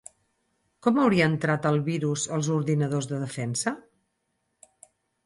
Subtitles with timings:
[0.85, 3.75] Com hauria entrat el virus als ordinadors de Defensa?